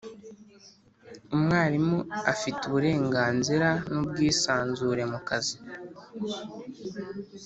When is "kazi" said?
5.27-5.57